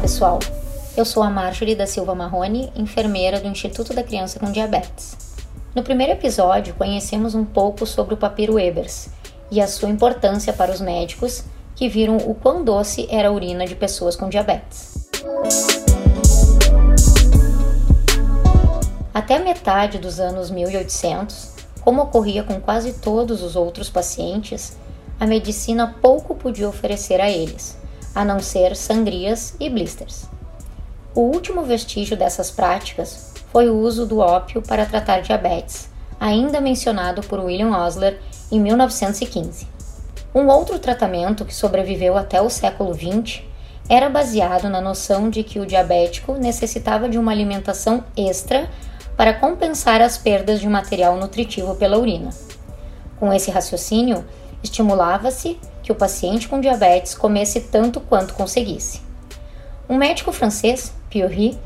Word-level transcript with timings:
pessoal, 0.00 0.38
eu 0.96 1.04
sou 1.04 1.22
a 1.22 1.28
Marjorie 1.28 1.74
da 1.74 1.86
Silva 1.86 2.14
Marrone, 2.14 2.72
enfermeira 2.74 3.38
do 3.38 3.46
Instituto 3.46 3.92
da 3.92 4.02
Criança 4.02 4.40
com 4.40 4.50
Diabetes. 4.50 5.14
No 5.74 5.82
primeiro 5.82 6.14
episódio, 6.14 6.72
conhecemos 6.72 7.34
um 7.34 7.44
pouco 7.44 7.84
sobre 7.84 8.14
o 8.14 8.16
papiro 8.16 8.58
Ebers 8.58 9.10
e 9.50 9.60
a 9.60 9.66
sua 9.66 9.90
importância 9.90 10.50
para 10.50 10.72
os 10.72 10.80
médicos 10.80 11.44
que 11.74 11.90
viram 11.90 12.16
o 12.16 12.34
quão 12.34 12.64
doce 12.64 13.06
era 13.10 13.28
a 13.28 13.30
urina 13.30 13.66
de 13.66 13.74
pessoas 13.74 14.16
com 14.16 14.30
diabetes. 14.30 15.10
Até 19.12 19.38
metade 19.38 19.98
dos 19.98 20.18
anos 20.18 20.50
1800, 20.50 21.50
como 21.82 22.00
ocorria 22.00 22.42
com 22.42 22.58
quase 22.62 22.94
todos 22.94 23.42
os 23.42 23.54
outros 23.54 23.90
pacientes, 23.90 24.74
a 25.20 25.26
medicina 25.26 25.94
pouco 26.00 26.34
podia 26.34 26.66
oferecer 26.66 27.20
a 27.20 27.30
eles, 27.30 27.76
a 28.16 28.24
não 28.24 28.40
ser 28.40 28.74
sangrias 28.74 29.54
e 29.60 29.68
blisters. 29.68 30.24
O 31.14 31.20
último 31.20 31.62
vestígio 31.62 32.16
dessas 32.16 32.50
práticas 32.50 33.30
foi 33.52 33.68
o 33.68 33.78
uso 33.78 34.06
do 34.06 34.20
ópio 34.20 34.62
para 34.62 34.86
tratar 34.86 35.20
diabetes, 35.20 35.90
ainda 36.18 36.58
mencionado 36.58 37.20
por 37.20 37.40
William 37.40 37.76
Osler 37.76 38.18
em 38.50 38.58
1915. 38.58 39.68
Um 40.34 40.46
outro 40.48 40.78
tratamento 40.78 41.44
que 41.44 41.54
sobreviveu 41.54 42.16
até 42.16 42.40
o 42.40 42.48
século 42.48 42.94
XX 42.94 43.42
era 43.86 44.08
baseado 44.08 44.70
na 44.70 44.80
noção 44.80 45.28
de 45.28 45.42
que 45.42 45.60
o 45.60 45.66
diabético 45.66 46.32
necessitava 46.34 47.10
de 47.10 47.18
uma 47.18 47.32
alimentação 47.32 48.02
extra 48.16 48.70
para 49.14 49.34
compensar 49.34 50.00
as 50.00 50.16
perdas 50.16 50.58
de 50.58 50.68
material 50.68 51.18
nutritivo 51.18 51.74
pela 51.74 51.98
urina. 51.98 52.30
Com 53.20 53.30
esse 53.30 53.50
raciocínio, 53.50 54.24
estimulava-se 54.62 55.58
que 55.86 55.92
o 55.92 55.94
paciente 55.94 56.48
com 56.48 56.60
diabetes 56.60 57.14
comesse 57.14 57.60
tanto 57.60 58.00
quanto 58.00 58.34
conseguisse. 58.34 59.00
Um 59.88 59.96
médico 59.96 60.32
francês, 60.32 60.92
Piorry, 61.08 61.56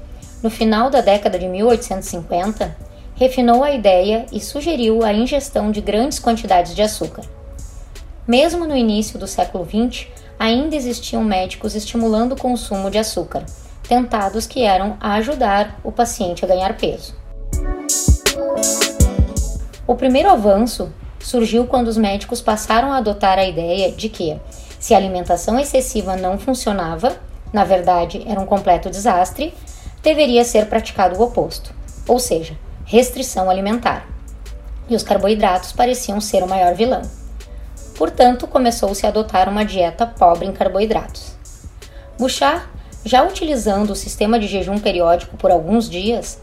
no 0.42 0.50
final 0.50 0.90
da 0.90 1.00
década 1.00 1.38
de 1.38 1.48
1850, 1.48 2.76
refinou 3.14 3.64
a 3.64 3.72
ideia 3.72 4.26
e 4.30 4.38
sugeriu 4.38 5.02
a 5.02 5.10
ingestão 5.10 5.70
de 5.70 5.80
grandes 5.80 6.18
quantidades 6.18 6.74
de 6.74 6.82
açúcar. 6.82 7.22
Mesmo 8.28 8.66
no 8.66 8.76
início 8.76 9.18
do 9.18 9.26
século 9.26 9.64
XX, 9.64 10.08
ainda 10.38 10.76
existiam 10.76 11.24
médicos 11.24 11.74
estimulando 11.74 12.32
o 12.32 12.38
consumo 12.38 12.90
de 12.90 12.98
açúcar, 12.98 13.46
tentados 13.88 14.46
que 14.46 14.62
eram 14.62 14.98
a 15.00 15.14
ajudar 15.14 15.80
o 15.82 15.90
paciente 15.90 16.44
a 16.44 16.48
ganhar 16.48 16.76
peso. 16.76 17.14
O 19.86 19.94
primeiro 19.94 20.28
avanço 20.28 20.92
surgiu 21.30 21.64
quando 21.64 21.86
os 21.86 21.96
médicos 21.96 22.40
passaram 22.40 22.92
a 22.92 22.96
adotar 22.96 23.38
a 23.38 23.44
ideia 23.44 23.92
de 23.92 24.08
que, 24.08 24.36
se 24.80 24.94
a 24.94 24.96
alimentação 24.96 25.60
excessiva 25.60 26.16
não 26.16 26.36
funcionava, 26.36 27.16
na 27.52 27.62
verdade 27.62 28.24
era 28.26 28.40
um 28.40 28.46
completo 28.46 28.90
desastre, 28.90 29.54
deveria 30.02 30.44
ser 30.44 30.66
praticado 30.66 31.16
o 31.16 31.22
oposto, 31.22 31.72
ou 32.08 32.18
seja, 32.18 32.56
restrição 32.84 33.48
alimentar. 33.48 34.08
E 34.88 34.96
os 34.96 35.04
carboidratos 35.04 35.70
pareciam 35.70 36.20
ser 36.20 36.42
o 36.42 36.48
maior 36.48 36.74
vilão. 36.74 37.02
Portanto, 37.96 38.48
começou-se 38.48 39.06
a 39.06 39.10
adotar 39.10 39.48
uma 39.48 39.64
dieta 39.64 40.06
pobre 40.06 40.48
em 40.48 40.52
carboidratos. 40.52 41.36
Bouchard, 42.18 42.64
já 43.04 43.22
utilizando 43.22 43.90
o 43.90 43.96
sistema 43.96 44.36
de 44.36 44.48
jejum 44.48 44.80
periódico 44.80 45.36
por 45.36 45.52
alguns 45.52 45.88
dias, 45.88 46.40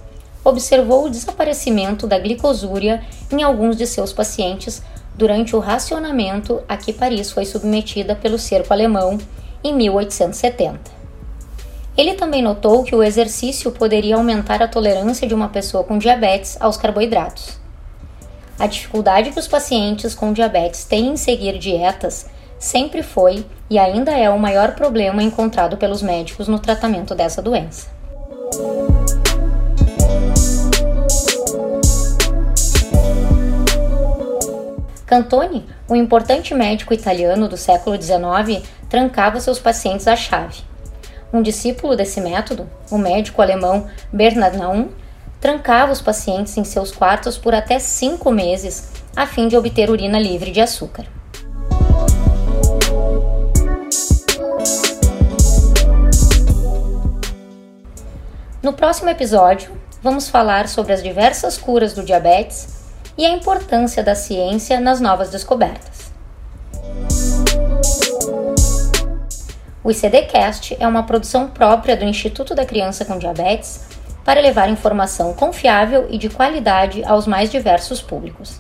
observou 0.48 1.06
o 1.06 1.10
desaparecimento 1.10 2.08
da 2.08 2.18
glicosúria 2.18 3.04
em 3.30 3.44
alguns 3.44 3.76
de 3.76 3.86
seus 3.86 4.14
pacientes 4.14 4.82
durante 5.14 5.56
o 5.56 5.60
racionamento 5.60 6.62
a 6.70 6.78
que 6.78 6.94
Paris 6.94 7.32
foi 7.32 7.46
submetida 7.46 8.16
pelo 8.16 8.40
cerco 8.40 8.72
alemão 8.72 9.18
em 9.62 9.74
1870. 9.74 10.80
Ele 11.98 12.14
também 12.14 12.42
notou 12.42 12.84
que 12.84 12.96
o 12.96 13.04
exercício 13.04 13.72
poderia 13.72 14.16
aumentar 14.16 14.62
a 14.62 14.68
tolerância 14.68 15.28
de 15.28 15.34
uma 15.34 15.50
pessoa 15.50 15.84
com 15.84 15.98
diabetes 15.98 16.56
aos 16.62 16.78
carboidratos. 16.78 17.60
A 18.58 18.68
dificuldade 18.68 19.32
que 19.32 19.40
os 19.40 19.48
pacientes 19.48 20.16
com 20.16 20.32
diabetes 20.32 20.86
têm 20.86 21.10
em 21.10 21.18
seguir 21.18 21.58
dietas 21.58 22.28
sempre 22.58 23.04
foi 23.04 23.46
e 23.70 23.78
ainda 23.78 24.12
é 24.12 24.30
o 24.30 24.40
maior 24.40 24.76
problema 24.76 25.22
encontrado 25.22 25.76
pelos 25.76 26.02
médicos 26.02 26.48
no 26.48 26.58
tratamento 26.58 27.14
dessa 27.14 27.42
doença. 27.42 27.97
Cantoni, 35.08 35.66
um 35.90 35.96
importante 35.96 36.54
médico 36.54 36.94
italiano 36.94 37.48
do 37.48 37.56
século 37.56 37.96
XIX, 37.96 38.62
trancava 38.90 39.40
seus 39.40 39.58
pacientes 39.58 40.06
à 40.06 40.18
chave. 40.18 40.64
Um 41.32 41.42
discípulo 41.42 41.96
desse 41.96 42.20
método, 42.20 42.70
o 42.92 42.98
médico 42.98 43.42
alemão 43.42 43.88
Bernard 44.12 44.58
Naum, 44.58 44.90
trancava 45.40 45.94
os 45.94 46.02
pacientes 46.02 46.58
em 46.58 46.66
seus 46.66 46.92
quartos 46.92 47.38
por 47.38 47.56
até 47.56 47.80
cinco 47.80 48.30
meses, 48.32 48.92
a 49.16 49.26
fim 49.26 49.48
de 49.48 49.56
obter 49.56 49.90
urina 49.90 50.20
livre 50.20 50.52
de 50.52 50.60
açúcar. 50.60 51.06
No 58.62 58.74
próximo 58.74 59.10
episódio, 59.10 59.72
vamos 60.04 60.28
falar 60.28 60.68
sobre 60.68 60.92
as 60.92 61.02
diversas 61.02 61.58
curas 61.58 61.94
do 61.94 62.04
diabetes 62.04 62.87
e 63.18 63.26
a 63.26 63.30
importância 63.30 64.04
da 64.04 64.14
ciência 64.14 64.80
nas 64.80 65.02
novas 65.02 65.30
descobertas. 65.30 66.12
O 69.84 69.90
ICDcast 69.90 70.76
é 70.80 70.88
uma 70.88 71.04
produção 71.04 71.48
própria 71.48 71.96
do 71.96 72.04
Instituto 72.04 72.54
da 72.54 72.66
Criança 72.66 73.06
com 73.06 73.18
Diabetes 73.18 73.80
para 74.26 74.42
levar 74.42 74.70
informação 74.70 75.34
confiável 75.34 76.08
e 76.10 76.18
de 76.18 76.30
qualidade 76.30 77.04
aos 77.06 77.26
mais 77.26 77.50
diversos 77.50 78.02
públicos. 78.02 78.60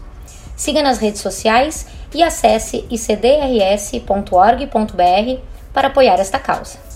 Siga 0.55 0.81
nas 0.81 0.97
redes 0.97 1.19
sociais 1.19 1.85
e 2.15 2.23
acesse 2.23 2.85
icdrs.org.br 2.89 4.07
para 5.73 5.89
apoiar 5.89 6.19
esta 6.19 6.39
causa. 6.39 6.86